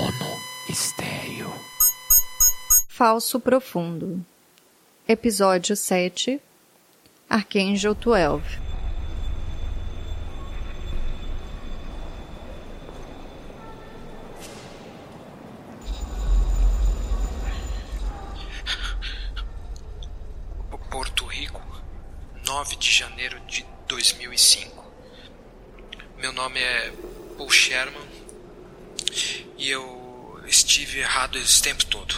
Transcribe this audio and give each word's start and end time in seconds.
Mono 0.00 0.40
Estéreo. 0.66 1.52
Falso 2.88 3.38
Profundo. 3.38 4.24
Episódio 5.06 5.76
7 5.76 6.40
Archangel 7.28 7.94
12 7.94 8.58
Porto 20.90 21.26
Rico, 21.26 21.62
9 22.46 22.76
de 22.76 22.90
janeiro 22.90 23.38
de 23.40 23.66
2005. 23.86 24.82
Meu 26.16 26.32
nome 26.32 26.58
é 26.58 26.90
Paul 27.36 27.50
Sherman 27.50 28.19
e 29.60 29.70
eu 29.70 30.42
estive 30.46 31.00
errado 31.00 31.38
esse 31.38 31.60
tempo 31.60 31.84
todo. 31.84 32.16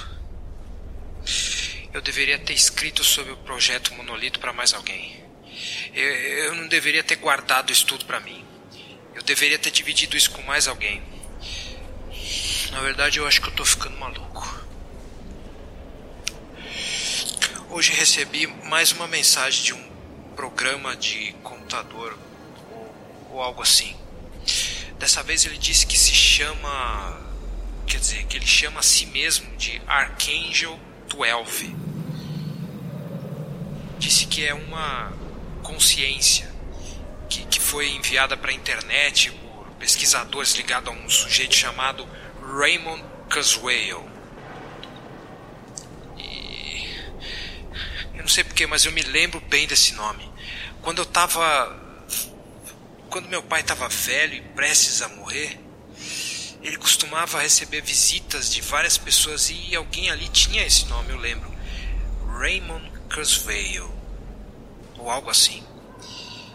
Eu 1.93 2.01
deveria 2.01 2.39
ter 2.39 2.55
escrito 2.55 3.03
sobre 3.03 3.33
o 3.33 3.37
projeto 3.39 3.93
Monolito 3.95 4.39
para 4.39 4.53
mais 4.53 4.73
alguém. 4.73 5.23
Eu, 5.93 6.05
eu, 6.05 6.55
não 6.55 6.69
deveria 6.69 7.03
ter 7.03 7.17
guardado 7.17 7.73
isso 7.73 7.85
tudo 7.85 8.05
para 8.05 8.21
mim. 8.21 8.45
Eu 9.15 9.23
deveria 9.23 9.59
ter 9.59 9.73
dividido 9.73 10.17
isso 10.17 10.31
com 10.31 10.41
mais 10.43 10.69
alguém. 10.69 11.03
Na 12.71 12.81
verdade, 12.81 13.19
eu 13.19 13.27
acho 13.27 13.43
que 13.43 13.49
eu 13.49 13.53
tô 13.53 13.65
ficando 13.65 13.99
maluco. 13.99 14.63
Hoje 17.71 17.93
recebi 17.93 18.47
mais 18.47 18.93
uma 18.93 19.09
mensagem 19.09 19.65
de 19.65 19.75
um 19.75 19.93
programa 20.37 20.97
de 20.97 21.33
computador 21.43 22.17
ou, 22.71 22.95
ou 23.33 23.43
algo 23.43 23.63
assim. 23.63 23.97
Dessa 24.99 25.23
vez 25.23 25.45
ele 25.45 25.59
disse 25.59 25.85
que 25.85 25.99
se 25.99 26.15
chama. 26.15 27.22
Quer 27.93 27.99
dizer, 27.99 28.25
que 28.25 28.39
ele 28.39 28.47
chama 28.47 28.81
a 28.81 28.83
si 28.83 29.05
mesmo 29.05 29.55
de 29.59 29.79
Archangel 29.87 30.81
12. 31.09 31.77
Disse 33.99 34.25
que 34.25 34.47
é 34.47 34.55
uma 34.55 35.13
consciência 35.63 36.51
que, 37.29 37.45
que 37.45 37.61
foi 37.61 37.91
enviada 37.91 38.35
para 38.35 38.51
a 38.51 38.55
internet 38.55 39.31
por 39.31 39.67
pesquisadores 39.73 40.55
ligados 40.55 40.89
a 40.89 40.93
um 40.93 41.11
sujeito 41.11 41.55
chamado 41.55 42.09
Raymond 42.41 43.05
Kurzweil. 43.31 44.09
E. 46.17 46.89
Eu 48.15 48.23
não 48.23 48.29
sei 48.29 48.43
porquê, 48.43 48.67
mas 48.67 48.87
eu 48.87 48.93
me 48.93 49.03
lembro 49.03 49.39
bem 49.39 49.67
desse 49.67 49.93
nome. 49.93 50.27
Quando 50.81 50.97
eu 51.03 51.05
estava 51.05 51.79
quando 53.11 53.29
meu 53.29 53.43
pai 53.43 53.61
estava 53.61 53.87
velho 53.87 54.33
e 54.33 54.41
prestes 54.41 55.03
a 55.03 55.09
morrer, 55.11 55.62
ele 56.63 56.77
costumava 56.77 57.41
receber 57.41 57.81
visitas 57.81 58.51
de 58.51 58.61
várias 58.61 58.97
pessoas 58.97 59.51
e 59.51 59.75
alguém 59.75 60.11
ali 60.11 60.29
tinha 60.29 60.65
esse 60.65 60.87
nome, 60.87 61.11
eu 61.11 61.19
lembro. 61.19 61.53
Raymond 62.27 62.91
Kurzweil, 63.13 63.93
ou 64.97 65.11
algo 65.11 65.31
assim. 65.31 65.63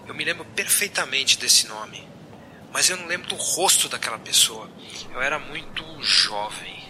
Eu 0.08 0.16
me 0.16 0.24
lembro 0.24 0.46
perfeitamente 0.46 1.38
desse 1.38 1.68
nome, 1.68 2.08
mas 2.72 2.90
eu 2.90 2.98
não 2.98 3.08
lembro 3.08 3.28
do 3.28 3.36
rosto 3.36 3.90
daquela 3.90 4.18
pessoa. 4.18 4.70
Eu 5.14 5.22
era 5.22 5.38
muito 5.38 5.84
jovem. 6.02 6.88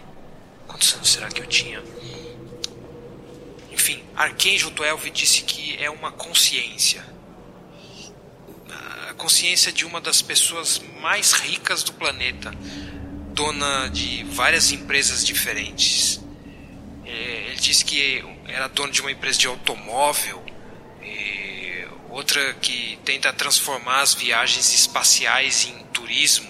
Quantos 0.67 0.93
anos 0.93 1.09
será 1.09 1.29
que 1.29 1.41
eu 1.41 1.47
tinha? 1.47 1.83
Enfim, 3.71 4.03
Archangel 4.15 4.69
12 4.69 5.09
disse 5.09 5.43
que 5.43 5.75
é 5.81 5.89
uma 5.89 6.11
consciência 6.11 7.17
consciência 9.17 9.73
de 9.73 9.83
uma 9.83 9.99
das 9.99 10.21
pessoas 10.21 10.79
mais 11.01 11.33
ricas 11.33 11.83
do 11.83 11.91
planeta, 11.91 12.53
dona 13.37 13.87
de 13.87 14.23
várias 14.23 14.71
empresas 14.71 15.23
diferentes. 15.23 16.19
É, 17.05 17.45
ele 17.49 17.57
disse 17.57 17.85
que 17.85 18.25
era 18.47 18.67
dono 18.67 18.91
de 18.91 18.99
uma 18.99 19.11
empresa 19.11 19.37
de 19.37 19.45
automóvel, 19.45 20.43
outra 22.09 22.51
que 22.55 22.97
tenta 23.05 23.31
transformar 23.31 24.01
as 24.01 24.15
viagens 24.15 24.73
espaciais 24.73 25.67
em 25.67 25.85
turismo, 25.93 26.49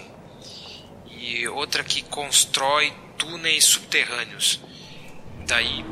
e 1.10 1.46
outra 1.48 1.84
que 1.84 2.00
constrói 2.04 2.90
túneis 3.18 3.64
subterrâneos. 3.64 4.58
Daí, 5.46 5.84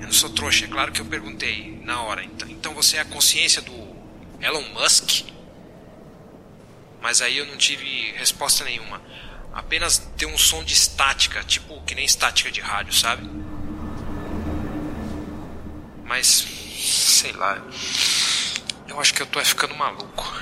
eu 0.00 0.06
não 0.06 0.12
sou 0.12 0.30
trouxa, 0.30 0.64
é 0.64 0.68
claro 0.68 0.90
que 0.90 1.02
eu 1.02 1.04
perguntei 1.04 1.78
na 1.84 2.00
hora. 2.00 2.24
Então, 2.24 2.48
então 2.48 2.74
você 2.74 2.96
é 2.96 3.00
a 3.00 3.04
consciência 3.04 3.60
do 3.60 3.74
Elon 4.40 4.62
Musk? 4.72 5.26
mas 7.00 7.22
aí 7.22 7.38
eu 7.38 7.46
não 7.46 7.56
tive 7.56 8.12
resposta 8.12 8.64
nenhuma. 8.64 9.00
Apenas 9.52 9.98
deu 10.16 10.28
um 10.28 10.38
som 10.38 10.62
de 10.62 10.72
estática, 10.72 11.42
tipo 11.44 11.82
que 11.82 11.94
nem 11.94 12.04
estática 12.04 12.50
de 12.50 12.60
rádio, 12.60 12.92
sabe? 12.92 13.28
Mas, 16.04 16.44
sei 16.78 17.32
lá, 17.32 17.62
eu 18.88 19.00
acho 19.00 19.14
que 19.14 19.22
eu 19.22 19.26
tô 19.26 19.44
ficando 19.44 19.74
maluco. 19.74 20.40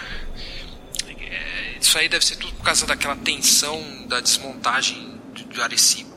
É, 1.07 1.77
isso 1.81 1.99
aí 1.99 2.09
deve 2.09 2.25
ser 2.25 2.37
tudo 2.37 2.55
por 2.55 2.65
causa 2.65 2.87
daquela 2.87 3.17
tensão 3.17 4.07
da 4.07 4.21
desmontagem 4.21 5.21
do 5.35 5.63
Arecibo. 5.63 6.17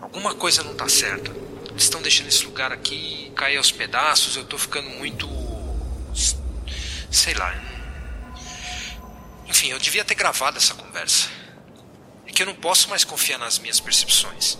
Alguma 0.00 0.34
coisa 0.34 0.62
não 0.62 0.74
tá 0.74 0.88
certa. 0.88 1.30
Eles 1.70 1.84
estão 1.84 2.00
deixando 2.02 2.28
esse 2.28 2.44
lugar 2.44 2.70
aqui 2.72 3.32
cair 3.34 3.56
aos 3.56 3.72
pedaços, 3.72 4.36
eu 4.36 4.44
tô 4.44 4.56
ficando 4.56 4.88
muito. 4.90 5.28
sei 7.10 7.34
lá, 7.34 7.52
enfim, 9.46 9.68
eu 9.68 9.78
devia 9.78 10.04
ter 10.04 10.14
gravado 10.14 10.56
essa 10.56 10.74
conversa. 10.74 11.28
Que 12.34 12.42
eu 12.42 12.46
não 12.46 12.54
posso 12.54 12.90
mais 12.90 13.04
confiar 13.04 13.38
nas 13.38 13.60
minhas 13.60 13.78
percepções. 13.78 14.58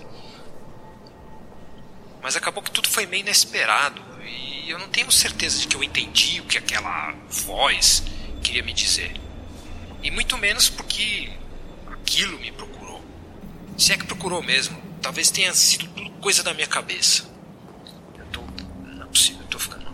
Mas 2.23 2.37
acabou 2.37 2.63
que 2.63 2.71
tudo 2.71 2.89
foi 2.89 3.05
meio 3.05 3.23
inesperado 3.23 4.01
e 4.25 4.71
eu 4.71 4.79
não 4.79 4.89
tenho 4.89 5.11
certeza 5.11 5.59
de 5.59 5.67
que 5.67 5.77
eu 5.77 5.83
entendi 5.83 6.41
o 6.41 6.45
que 6.45 6.57
aquela 6.57 7.13
voz 7.29 8.05
queria 8.43 8.63
me 8.63 8.73
dizer. 8.73 9.21
E 10.03 10.11
muito 10.11 10.39
menos 10.39 10.69
porque 10.69 11.31
aquilo 11.91 12.39
me 12.39 12.53
procurou. 12.53 13.05
Se 13.77 13.93
é 13.93 13.97
que 13.97 14.07
procurou 14.07 14.43
mesmo, 14.43 14.81
talvez 15.03 15.31
tenha 15.31 15.53
sido 15.53 15.89
tudo 15.89 16.11
coisa 16.13 16.43
da 16.43 16.55
minha 16.55 16.67
cabeça. 16.67 17.29
Eu 18.17 18.27
tô. 18.27 18.41
Não 18.85 19.03
é 19.03 19.07
possível, 19.07 19.43
eu 19.43 19.49
tô 19.49 19.59
ficando 19.59 19.85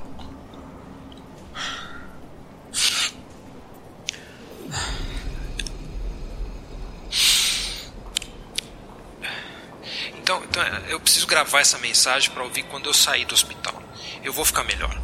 Então, 10.31 10.45
então 10.45 10.63
eu 10.89 11.01
preciso 11.01 11.27
gravar 11.27 11.61
essa 11.61 11.77
mensagem 11.79 12.31
para 12.31 12.45
ouvir 12.45 12.63
quando 12.65 12.89
eu 12.89 12.95
sair 12.95 13.25
do 13.25 13.35
hospital. 13.35 13.83
Eu 14.23 14.33
vou 14.33 14.45
ficar 14.45 14.63
melhor. 14.63 14.97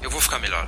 Eu 0.00 0.08
vou 0.08 0.20
ficar 0.20 0.38
melhor. 0.38 0.66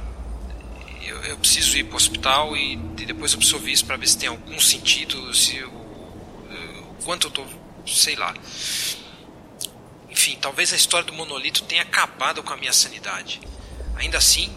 Eu, 1.02 1.16
eu 1.24 1.38
preciso 1.38 1.74
ir 1.78 1.84
para 1.84 1.94
o 1.94 1.96
hospital 1.96 2.54
e, 2.54 2.74
e, 2.74 3.06
depois 3.06 3.32
eu 3.32 3.38
preciso 3.38 3.56
ouvir 3.56 3.72
isso 3.72 3.86
para 3.86 3.96
ver 3.96 4.06
se 4.06 4.18
tem 4.18 4.28
algum 4.28 4.60
sentido, 4.60 5.32
se 5.34 5.56
eu, 5.56 5.70
o 5.70 6.96
quanto 7.04 7.28
eu 7.28 7.30
tô, 7.30 7.46
sei 7.86 8.14
lá. 8.14 8.34
Enfim, 10.10 10.36
talvez 10.40 10.72
a 10.72 10.76
história 10.76 11.06
do 11.06 11.12
monolito 11.14 11.62
tenha 11.64 11.82
acabado 11.82 12.42
com 12.42 12.52
a 12.52 12.56
minha 12.56 12.72
sanidade. 12.72 13.40
Ainda 13.96 14.18
assim, 14.18 14.54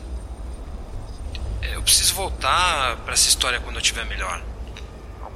eu 1.62 1.82
preciso 1.82 2.14
voltar 2.14 2.98
para 2.98 3.14
essa 3.14 3.30
história 3.30 3.62
quando 3.62 3.76
eu 3.76 3.82
estiver 3.82 4.06
melhor. 4.06 4.44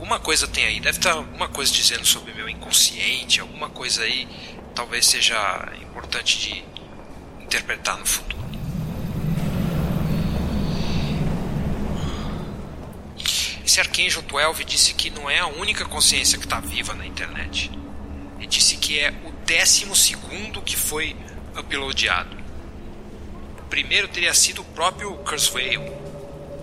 Alguma 0.02 0.20
coisa 0.20 0.48
tem 0.48 0.66
aí, 0.66 0.80
deve 0.80 0.98
estar 0.98 1.12
alguma 1.12 1.48
coisa 1.48 1.72
dizendo 1.72 2.04
sobre 2.08 2.34
meu 2.34 2.50
inconsciente, 2.50 3.40
alguma 3.40 3.70
coisa 3.70 4.02
aí 4.02 4.28
talvez 4.74 5.06
seja 5.06 5.72
importante 5.80 6.40
de 6.40 6.64
interpretar 7.44 8.00
no 8.00 8.06
futuro. 8.08 8.44
Esse 13.64 13.80
Archangel 13.80 14.24
12 14.24 14.64
disse 14.64 14.96
que 14.96 15.12
não 15.12 15.30
é 15.30 15.38
a 15.38 15.46
única 15.46 15.86
consciência 15.86 16.40
que 16.40 16.46
está 16.46 16.60
viva 16.60 16.96
na 16.96 17.06
internet. 17.06 17.70
Ele 18.40 18.48
disse 18.48 18.78
que 18.78 18.98
é 18.98 19.14
o 19.24 19.32
décimo 19.46 19.96
segundo 19.96 20.64
que 20.64 20.76
foi 20.76 21.16
uploadado. 21.56 22.36
O 23.60 23.64
primeiro 23.70 24.08
teria 24.08 24.34
sido 24.34 24.64
o 24.64 24.66
próprio 24.66 25.14
Kurzweil, 25.18 25.84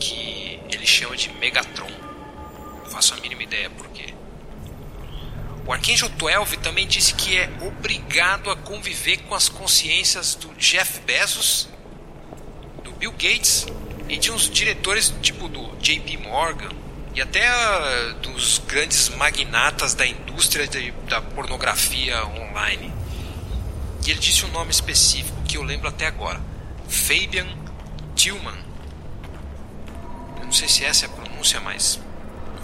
que 0.00 0.58
ele 0.72 0.84
chama 0.84 1.16
de 1.16 1.30
Megatron 1.34 2.07
faço 2.88 3.14
a 3.14 3.16
mínima 3.18 3.42
ideia 3.42 3.70
por 3.70 3.88
quê. 3.88 4.14
O 5.66 5.72
Archangel 5.72 6.08
12 6.08 6.56
também 6.58 6.86
disse 6.86 7.12
que 7.14 7.36
é 7.36 7.50
obrigado 7.60 8.50
a 8.50 8.56
conviver 8.56 9.18
com 9.18 9.34
as 9.34 9.48
consciências 9.48 10.34
do 10.34 10.48
Jeff 10.54 11.00
Bezos, 11.00 11.68
do 12.82 12.90
Bill 12.92 13.12
Gates 13.12 13.66
e 14.08 14.16
de 14.16 14.32
uns 14.32 14.48
diretores 14.48 15.12
tipo 15.20 15.46
do 15.48 15.76
JP 15.76 16.16
Morgan 16.18 16.70
e 17.14 17.20
até 17.20 17.50
uh, 17.50 18.14
dos 18.20 18.58
grandes 18.58 19.08
magnatas 19.10 19.92
da 19.92 20.06
indústria 20.06 20.66
de, 20.66 20.90
da 21.08 21.20
pornografia 21.20 22.24
online. 22.24 22.92
E 24.06 24.10
ele 24.10 24.20
disse 24.20 24.46
um 24.46 24.48
nome 24.48 24.70
específico 24.70 25.36
que 25.42 25.58
eu 25.58 25.62
lembro 25.62 25.88
até 25.88 26.06
agora: 26.06 26.40
Fabian 26.88 27.48
Tillman. 28.14 28.56
Eu 30.38 30.44
não 30.44 30.52
sei 30.52 30.66
se 30.66 30.84
essa 30.84 31.04
é 31.04 31.08
a 31.08 31.12
pronúncia, 31.12 31.60
mas 31.60 32.00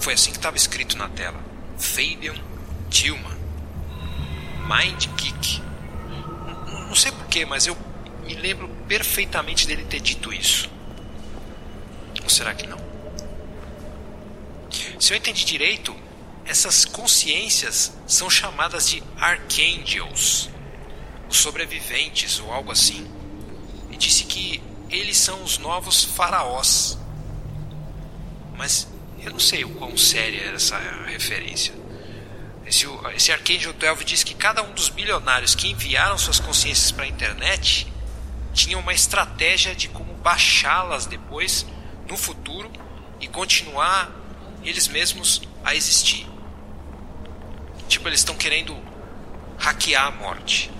foi 0.04 0.12
assim 0.12 0.32
que 0.32 0.36
estava 0.36 0.56
escrito 0.56 0.98
na 0.98 1.08
tela: 1.08 1.42
Fabian 1.78 2.34
Tillman. 2.90 3.38
Mind 4.68 5.06
Geek. 5.16 5.62
Não 6.86 6.94
sei 6.94 7.10
porquê, 7.10 7.46
mas 7.46 7.66
eu 7.66 7.76
me 8.22 8.34
lembro 8.34 8.68
perfeitamente 8.86 9.66
dele 9.66 9.84
ter 9.84 10.00
dito 10.00 10.30
isso. 10.30 10.68
Ou 12.22 12.28
será 12.28 12.54
que 12.54 12.66
não? 12.66 12.78
Se 15.00 15.14
eu 15.14 15.16
entendi 15.16 15.44
direito, 15.44 15.94
essas 16.44 16.84
consciências 16.84 17.92
são 18.06 18.28
chamadas 18.28 18.88
de 18.88 19.02
archangels, 19.18 20.50
os 21.30 21.38
sobreviventes 21.38 22.38
ou 22.40 22.52
algo 22.52 22.70
assim. 22.70 23.10
E 23.90 23.96
disse 23.96 24.24
que 24.24 24.62
eles 24.90 25.16
são 25.16 25.42
os 25.42 25.56
novos 25.56 26.04
faraós. 26.04 26.98
Mas 28.56 28.86
eu 29.24 29.32
não 29.32 29.40
sei 29.40 29.64
o 29.64 29.70
quão 29.70 29.96
séria 29.96 30.42
era 30.42 30.56
essa 30.56 30.78
referência. 31.06 31.74
Esse, 32.66 32.86
esse 33.14 33.32
Archangel 33.32 33.72
12 33.72 34.04
diz 34.04 34.24
que 34.24 34.34
cada 34.34 34.62
um 34.62 34.72
dos 34.72 34.88
bilionários 34.88 35.54
que 35.54 35.70
enviaram 35.70 36.16
suas 36.16 36.40
consciências 36.40 36.90
para 36.92 37.04
a 37.04 37.08
internet 37.08 37.86
tinha 38.52 38.78
uma 38.78 38.92
estratégia 38.92 39.74
de 39.74 39.88
como 39.88 40.14
baixá-las 40.14 41.06
depois, 41.06 41.66
no 42.08 42.16
futuro, 42.16 42.70
e 43.20 43.26
continuar 43.26 44.10
eles 44.62 44.88
mesmos 44.88 45.42
a 45.64 45.74
existir. 45.74 46.26
Tipo, 47.88 48.08
eles 48.08 48.20
estão 48.20 48.34
querendo 48.34 48.76
hackear 49.58 50.06
a 50.06 50.10
morte. 50.10 50.70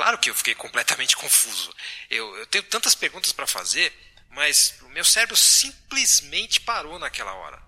Claro 0.00 0.16
que 0.16 0.30
eu 0.30 0.34
fiquei 0.34 0.54
completamente 0.54 1.14
confuso. 1.18 1.70
Eu, 2.08 2.34
eu 2.38 2.46
tenho 2.46 2.64
tantas 2.64 2.94
perguntas 2.94 3.32
para 3.32 3.46
fazer, 3.46 3.92
mas 4.30 4.74
o 4.82 4.88
meu 4.88 5.04
cérebro 5.04 5.36
simplesmente 5.36 6.58
parou 6.60 6.98
naquela 6.98 7.34
hora. 7.34 7.62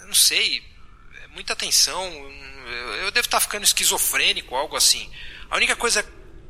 Eu 0.00 0.06
não 0.06 0.14
sei, 0.14 0.64
é 1.22 1.26
muita 1.28 1.54
tensão. 1.54 2.02
Eu 3.02 3.10
devo 3.10 3.26
estar 3.26 3.40
ficando 3.40 3.64
esquizofrênico, 3.64 4.54
algo 4.54 4.74
assim. 4.74 5.12
A 5.50 5.56
única 5.56 5.76
coisa 5.76 6.02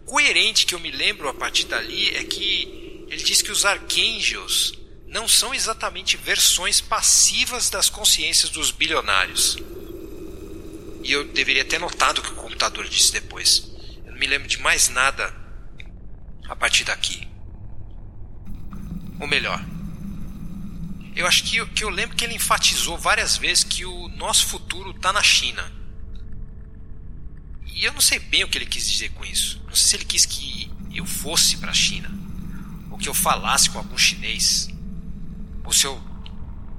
coerente 0.06 0.64
que 0.64 0.76
eu 0.76 0.78
me 0.78 0.92
lembro 0.92 1.28
a 1.28 1.34
partir 1.34 1.64
dali 1.64 2.14
é 2.14 2.22
que 2.22 3.06
ele 3.08 3.22
diz 3.24 3.42
que 3.42 3.50
os 3.50 3.64
arcanjos 3.64 4.74
não 5.08 5.26
são 5.26 5.52
exatamente 5.52 6.16
versões 6.16 6.80
passivas 6.80 7.68
das 7.68 7.90
consciências 7.90 8.50
dos 8.50 8.70
bilionários. 8.70 9.56
E 11.02 11.10
eu 11.10 11.24
deveria 11.24 11.64
ter 11.64 11.80
notado 11.80 12.18
o 12.18 12.22
que 12.22 12.30
o 12.30 12.36
computador 12.36 12.86
disse 12.86 13.10
depois. 13.10 13.77
Me 14.18 14.26
lembro 14.26 14.46
de 14.46 14.58
mais 14.60 14.88
nada 14.88 15.34
a 16.48 16.54
partir 16.54 16.84
daqui. 16.84 17.26
Ou 19.18 19.26
melhor, 19.26 19.64
eu 21.16 21.26
acho 21.26 21.42
que, 21.44 21.64
que 21.66 21.84
eu 21.84 21.88
lembro 21.88 22.16
que 22.16 22.24
ele 22.24 22.34
enfatizou 22.34 22.98
várias 22.98 23.36
vezes 23.36 23.64
que 23.64 23.84
o 23.84 24.08
nosso 24.08 24.46
futuro 24.46 24.90
está 24.90 25.12
na 25.12 25.22
China. 25.22 25.72
E 27.66 27.84
eu 27.84 27.92
não 27.92 28.00
sei 28.00 28.18
bem 28.18 28.44
o 28.44 28.48
que 28.48 28.58
ele 28.58 28.66
quis 28.66 28.90
dizer 28.90 29.10
com 29.10 29.24
isso. 29.24 29.62
Não 29.66 29.74
sei 29.74 29.88
se 29.88 29.96
ele 29.96 30.04
quis 30.04 30.26
que 30.26 30.70
eu 30.94 31.06
fosse 31.06 31.56
para 31.56 31.70
a 31.70 31.74
China, 31.74 32.10
ou 32.90 32.98
que 32.98 33.08
eu 33.08 33.14
falasse 33.14 33.70
com 33.70 33.78
algum 33.78 33.96
chinês 33.96 34.68
ou 35.68 35.72
se 35.72 35.86
eu 35.86 36.02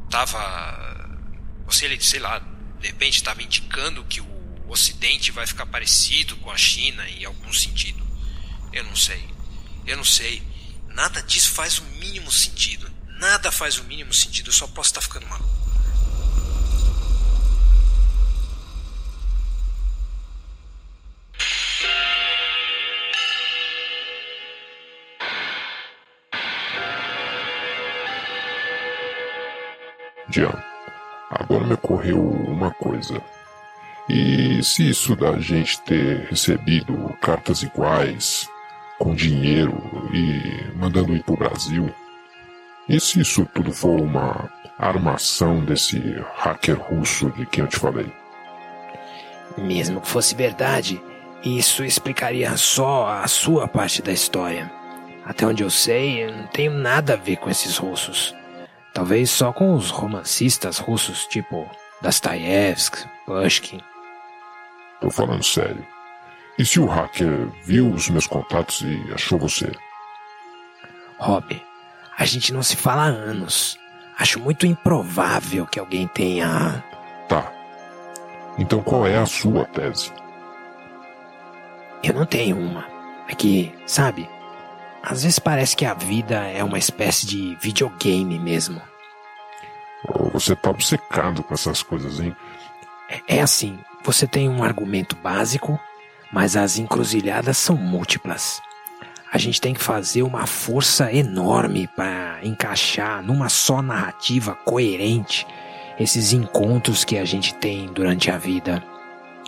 tava. 0.10 1.08
Ou 1.68 1.72
se 1.72 1.86
ele, 1.86 2.02
sei 2.02 2.20
lá, 2.20 2.40
de 2.80 2.88
repente 2.88 3.18
estava 3.18 3.44
indicando 3.44 4.04
que 4.06 4.20
o 4.20 4.39
Ocidente 4.69 5.31
vai 5.31 5.48
ficar 5.48 5.66
parecido 5.66 6.38
com 6.38 6.51
a 6.51 6.57
China 6.57 7.04
em 7.10 7.25
algum 7.25 7.51
sentido. 7.51 8.06
Eu 8.71 8.83
não 8.83 8.95
sei. 8.95 9.27
Eu 9.86 9.98
não 9.98 10.06
sei. 10.06 10.44
Nada 10.89 11.24
disso 11.24 11.51
faz 11.51 11.80
o 11.80 11.83
mínimo 11.83 12.31
sentido. 12.31 12.89
Nada 13.18 13.51
faz 13.51 13.80
o 13.80 13.83
mínimo 13.86 14.13
sentido. 14.13 14.50
Eu 14.50 14.54
só 14.54 14.68
posso 14.68 14.92
estar 14.92 15.01
ficando 15.01 15.25
maluco. 15.25 15.50
Jean, 30.31 30.63
agora 31.31 31.66
me 31.66 31.74
ocorreu 31.74 32.21
uma 32.21 32.69
coisa. 32.75 33.19
E 34.10 34.64
se 34.64 34.90
isso 34.90 35.16
da 35.16 35.38
gente 35.40 35.80
ter 35.82 36.28
recebido 36.30 37.16
cartas 37.22 37.62
iguais, 37.62 38.50
com 38.98 39.14
dinheiro 39.14 39.78
e 40.12 40.76
mandando 40.76 41.16
ir 41.16 41.24
pro 41.24 41.38
Brasil? 41.38 41.94
E 42.88 43.00
se 43.00 43.22
isso 43.22 43.48
tudo 43.54 43.72
for 43.72 44.02
uma 44.02 44.50
armação 44.80 45.64
desse 45.64 46.00
hacker 46.38 46.80
russo 46.80 47.30
de 47.32 47.46
quem 47.46 47.64
eu 47.64 47.70
te 47.70 47.78
falei? 47.78 48.12
Mesmo 49.58 50.02
que 50.02 50.08
fosse 50.08 50.34
verdade, 50.34 51.00
isso 51.44 51.84
explicaria 51.84 52.58
só 52.58 53.08
a 53.10 53.28
sua 53.28 53.68
parte 53.68 54.02
da 54.02 54.12
história. 54.12 54.72
Até 55.24 55.46
onde 55.46 55.64
eu 55.64 55.70
sei, 55.70 56.26
eu 56.26 56.36
não 56.36 56.48
tenho 56.48 56.74
nada 56.74 57.14
a 57.14 57.18
ver 57.18 57.38
com 57.38 57.50
esses 57.50 57.78
russos. 57.78 58.34
Talvez 58.94 59.30
só 59.30 59.54
com 59.54 59.76
os 59.76 59.92
romancistas 59.92 60.80
russos 60.80 61.28
tipo 61.28 61.70
Dostoiévski, 62.02 63.08
Pushkin. 63.26 63.80
Tô 65.01 65.10
falando 65.10 65.44
sério. 65.44 65.86
E 66.57 66.66
se 66.66 66.80
o 66.80 66.86
hacker 66.86 67.50
viu 67.63 67.90
os 67.90 68.10
meus 68.10 68.28
contatos 68.28 68.81
e 68.81 69.13
achou 69.13 69.40
você? 69.40 69.72
Rob, 71.18 71.62
a 72.18 72.25
gente 72.25 72.54
não 72.54 72.62
se 72.62 72.75
fala 72.75 73.04
há 73.04 73.07
anos. 73.07 73.78
Acho 74.18 74.40
muito 74.40 74.66
improvável 74.66 75.66
que 75.66 75.80
alguém 75.80 76.07
tenha. 76.07 76.84
Tá. 77.30 77.51
Então 78.57 78.81
qual 78.81 79.07
é 79.07 79.18
a 79.18 79.25
sua 79.25 79.66
tese? 79.66 80.12
Eu 82.04 82.13
não 82.13 82.25
tenho 82.25 82.57
uma. 82.57 82.86
É 83.28 83.36
que, 83.36 83.74
sabe, 83.86 84.30
às 85.02 85.24
vezes 85.24 85.40
parece 85.40 85.75
que 85.75 85.86
a 85.86 85.94
vida 85.94 86.36
é 86.36 86.63
uma 86.63 86.78
espécie 86.78 87.25
de 87.25 87.56
videogame 87.62 88.38
mesmo. 88.38 88.81
Você 90.34 90.56
tá 90.56 90.69
obcecado 90.69 91.44
com 91.44 91.54
essas 91.54 91.81
coisas, 91.81 92.19
hein? 92.19 92.36
É, 93.10 93.38
é 93.38 93.42
assim, 93.42 93.80
você 94.04 94.25
tem 94.28 94.50
um 94.50 94.63
argumento 94.63 95.16
básico, 95.16 95.80
mas 96.31 96.56
as 96.56 96.78
encruzilhadas 96.78 97.57
são 97.57 97.75
múltiplas. 97.75 98.62
A 99.31 99.38
gente 99.38 99.62
tem 99.62 99.74
que 99.74 99.84
fazer 99.84 100.24
uma 100.24 100.48
força 100.48 101.13
enorme 101.13 101.88
para 101.96 102.40
encaixar 102.44 103.22
numa 103.22 103.50
só 103.50 103.81
narrativa 103.81 104.56
coerente 104.56 105.46
esses 106.00 106.33
encontros 106.33 107.04
que 107.04 107.18
a 107.18 107.26
gente 107.26 107.54
tem 107.56 107.88
durante 107.88 108.31
a 108.31 108.38
vida. 108.38 108.83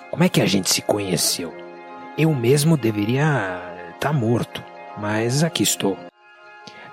Como 0.09 0.23
é 0.23 0.29
que 0.29 0.41
a 0.41 0.45
gente 0.45 0.69
se 0.69 0.81
conheceu? 0.81 1.55
Eu 2.17 2.33
mesmo 2.35 2.77
deveria 2.77 3.59
estar 3.95 4.09
tá 4.09 4.13
morto 4.13 4.61
mas 4.97 5.43
aqui 5.43 5.63
estou. 5.63 5.97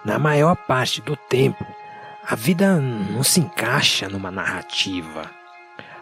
Na 0.05 0.19
maior 0.19 0.57
parte 0.57 1.01
do 1.01 1.17
tempo, 1.17 1.65
a 2.27 2.35
vida 2.35 2.77
não 2.77 3.23
se 3.23 3.41
encaixa 3.41 4.09
numa 4.09 4.31
narrativa. 4.31 5.31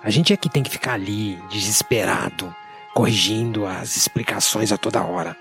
A 0.06 0.10
gente 0.10 0.32
é 0.32 0.36
que 0.36 0.48
tem 0.48 0.62
que 0.62 0.70
ficar 0.70 0.92
ali, 0.92 1.36
desesperado, 1.50 2.54
corrigindo 2.94 3.66
as 3.66 3.96
explicações 3.96 4.70
a 4.70 4.78
toda 4.78 5.02
hora. 5.02 5.36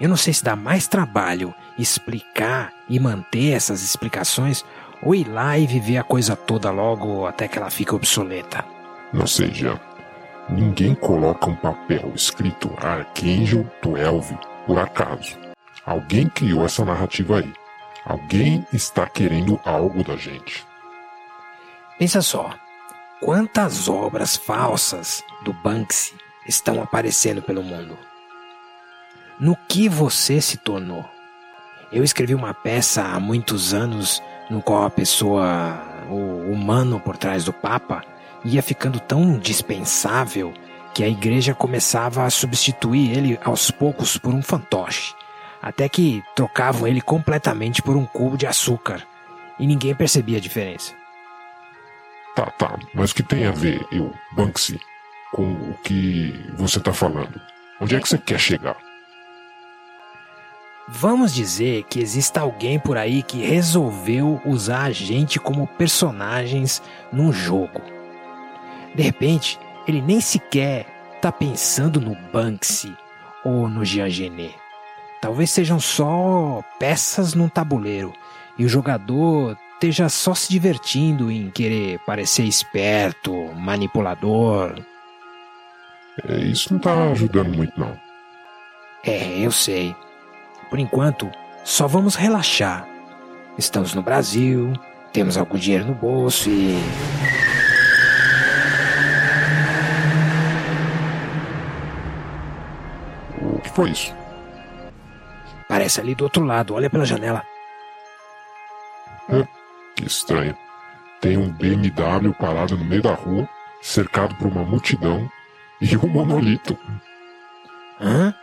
Eu 0.00 0.08
não 0.08 0.16
sei 0.16 0.32
se 0.32 0.42
dá 0.42 0.56
mais 0.56 0.88
trabalho 0.88 1.54
explicar 1.78 2.72
e 2.88 2.98
manter 2.98 3.50
essas 3.50 3.82
explicações 3.82 4.64
ou 5.02 5.14
ir 5.14 5.28
lá 5.28 5.58
e 5.58 5.66
viver 5.66 5.98
a 5.98 6.02
coisa 6.02 6.34
toda 6.34 6.70
logo 6.70 7.26
até 7.26 7.46
que 7.46 7.58
ela 7.58 7.68
fique 7.68 7.94
obsoleta. 7.94 8.64
Não 9.12 9.26
sei, 9.26 9.52
Jean. 9.52 9.78
Ninguém 10.48 10.94
coloca 10.94 11.50
um 11.50 11.56
papel 11.56 12.10
escrito 12.14 12.72
Archangel 12.78 13.70
12 13.82 14.34
por 14.66 14.78
acaso. 14.78 15.36
Alguém 15.84 16.26
criou 16.26 16.64
essa 16.64 16.86
narrativa 16.86 17.40
aí. 17.40 17.52
Alguém 18.06 18.66
está 18.72 19.06
querendo 19.06 19.60
algo 19.62 20.02
da 20.02 20.16
gente. 20.16 20.64
Pensa 21.98 22.22
só. 22.22 22.50
Quantas 23.20 23.88
obras 23.88 24.36
falsas 24.36 25.22
do 25.42 25.52
Banksy 25.52 26.14
estão 26.48 26.82
aparecendo 26.82 27.42
pelo 27.42 27.62
mundo? 27.62 27.98
No 29.38 29.54
que 29.68 29.88
você 29.88 30.40
se 30.40 30.56
tornou? 30.56 31.04
Eu 31.92 32.02
escrevi 32.02 32.34
uma 32.34 32.54
peça 32.54 33.02
há 33.02 33.20
muitos 33.20 33.74
anos 33.74 34.22
no 34.48 34.62
qual 34.62 34.84
a 34.84 34.90
pessoa, 34.90 35.82
o 36.08 36.50
humano 36.50 36.98
por 36.98 37.16
trás 37.16 37.44
do 37.44 37.52
Papa, 37.52 38.02
ia 38.44 38.62
ficando 38.62 38.98
tão 38.98 39.38
dispensável 39.38 40.54
que 40.94 41.04
a 41.04 41.08
igreja 41.08 41.54
começava 41.54 42.24
a 42.24 42.30
substituir 42.30 43.16
ele 43.16 43.38
aos 43.44 43.70
poucos 43.70 44.16
por 44.16 44.34
um 44.34 44.42
fantoche 44.42 45.14
até 45.60 45.88
que 45.88 46.22
trocavam 46.34 46.88
ele 46.88 47.00
completamente 47.00 47.82
por 47.82 47.96
um 47.96 48.06
cubo 48.06 48.36
de 48.36 48.46
açúcar 48.46 49.06
e 49.58 49.66
ninguém 49.66 49.94
percebia 49.94 50.38
a 50.38 50.40
diferença. 50.40 50.99
Tá, 52.40 52.50
tá, 52.52 52.78
mas 52.94 53.10
o 53.10 53.14
que 53.14 53.22
tem 53.22 53.44
a 53.44 53.50
ver, 53.50 53.86
eu, 53.92 54.14
Banksy, 54.32 54.80
com 55.30 55.52
o 55.52 55.74
que 55.84 56.32
você 56.56 56.78
está 56.78 56.90
falando? 56.90 57.38
Onde 57.78 57.94
é 57.94 58.00
que 58.00 58.08
você 58.08 58.16
quer 58.16 58.40
chegar? 58.40 58.78
Vamos 60.88 61.34
dizer 61.34 61.84
que 61.84 62.00
exista 62.00 62.40
alguém 62.40 62.78
por 62.78 62.96
aí 62.96 63.22
que 63.22 63.44
resolveu 63.44 64.40
usar 64.46 64.84
a 64.84 64.90
gente 64.90 65.38
como 65.38 65.66
personagens 65.66 66.82
num 67.12 67.30
jogo. 67.30 67.82
De 68.94 69.02
repente, 69.02 69.60
ele 69.86 70.00
nem 70.00 70.18
sequer 70.18 70.86
tá 71.20 71.30
pensando 71.30 72.00
no 72.00 72.16
Banksy 72.32 72.96
ou 73.44 73.68
no 73.68 73.84
Jean 73.84 74.08
Genet. 74.08 74.56
Talvez 75.20 75.50
sejam 75.50 75.78
só 75.78 76.62
peças 76.78 77.34
num 77.34 77.50
tabuleiro 77.50 78.14
e 78.56 78.64
o 78.64 78.68
jogador 78.68 79.58
esteja 79.80 80.10
só 80.10 80.34
se 80.34 80.50
divertindo 80.50 81.32
em 81.32 81.50
querer 81.50 81.98
parecer 82.00 82.44
esperto, 82.44 83.32
manipulador. 83.54 84.74
É, 86.28 86.36
isso 86.36 86.74
não 86.74 86.78
tá 86.78 87.10
ajudando 87.12 87.56
muito, 87.56 87.80
não. 87.80 87.98
É, 89.02 89.38
eu 89.38 89.50
sei. 89.50 89.96
Por 90.68 90.78
enquanto, 90.78 91.30
só 91.64 91.88
vamos 91.88 92.14
relaxar. 92.14 92.86
Estamos 93.56 93.94
no 93.94 94.02
Brasil, 94.02 94.70
temos 95.14 95.38
algum 95.38 95.56
dinheiro 95.56 95.86
no 95.86 95.94
bolso 95.94 96.50
e. 96.50 96.78
O 103.40 103.58
que 103.60 103.70
foi 103.70 103.90
isso? 103.92 104.14
Parece 105.66 106.02
ali 106.02 106.14
do 106.14 106.24
outro 106.24 106.44
lado, 106.44 106.74
olha 106.74 106.90
pela 106.90 107.06
janela. 107.06 107.42
É, 109.30 109.59
que 110.10 110.14
estranho. 110.14 110.56
Tem 111.20 111.36
um 111.36 111.50
BMW 111.52 112.34
parado 112.34 112.76
no 112.76 112.84
meio 112.84 113.02
da 113.02 113.14
rua, 113.14 113.48
cercado 113.80 114.34
por 114.34 114.48
uma 114.48 114.64
multidão 114.64 115.30
e 115.80 115.96
um 115.96 116.08
monolito. 116.08 116.76
Hã? 118.00 118.34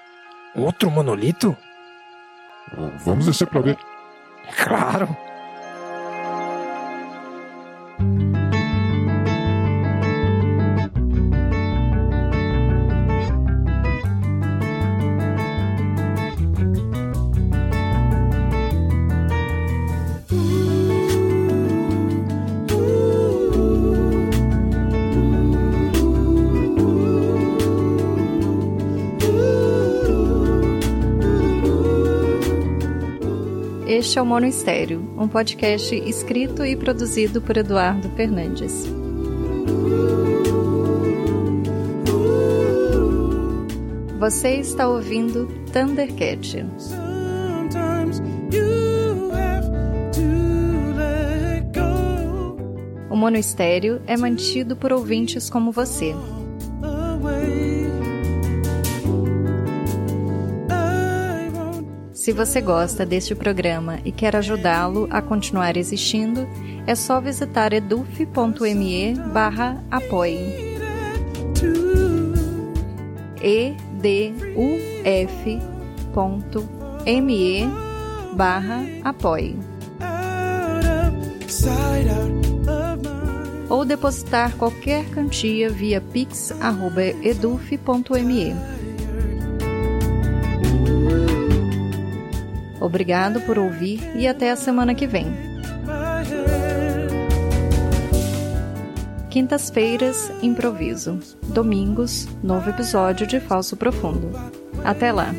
Outro 0.55 0.89
monolito? 0.89 1.55
Vamos 3.03 3.25
descer 3.25 3.47
para 3.47 3.61
ver. 3.61 3.77
Claro. 4.55 5.15
Este 33.87 34.19
é 34.19 34.21
o 34.21 34.25
Mono 34.25 34.45
Estéreo, 34.45 34.99
um 35.17 35.29
podcast 35.29 35.95
escrito 35.95 36.65
e 36.65 36.75
produzido 36.75 37.41
por 37.41 37.55
Eduardo 37.55 38.09
Fernandes. 38.17 38.85
Você 44.19 44.55
está 44.55 44.89
ouvindo 44.89 45.47
Thundercat. 45.71 46.65
O 53.09 53.15
Mono 53.15 53.37
Estéreo 53.37 54.01
é 54.05 54.17
mantido 54.17 54.75
por 54.75 54.91
ouvintes 54.91 55.49
como 55.49 55.71
você. 55.71 56.13
Se 62.27 62.33
você 62.33 62.59
gosta 62.59 63.05
deste 63.05 63.33
programa 63.33 64.01
e 64.03 64.11
quer 64.11 64.35
ajudá-lo 64.35 65.07
a 65.09 65.21
continuar 65.21 65.77
existindo, 65.77 66.45
é 66.85 66.93
só 66.93 67.21
visitar 67.21 67.71
eduf.me 67.71 69.13
barra 69.31 69.81
apoie. 69.89 70.75
eduf.me 73.41 74.75
barra 78.33 78.83
apoie. 79.05 79.55
Ou 83.69 83.85
depositar 83.85 84.53
qualquer 84.57 85.05
quantia 85.13 85.69
via 85.69 86.01
pix.eduf.me. 86.01 86.57
Obrigado 92.87 93.41
por 93.41 93.59
ouvir 93.59 93.99
e 94.15 94.25
até 94.25 94.49
a 94.49 94.55
semana 94.55 94.95
que 94.95 95.05
vem. 95.05 95.27
Quintas-feiras, 99.29 100.31
improviso. 100.41 101.19
Domingos, 101.49 102.29
novo 102.41 102.69
episódio 102.69 103.27
de 103.27 103.41
Falso 103.41 103.75
Profundo. 103.75 104.31
Até 104.85 105.11
lá! 105.11 105.33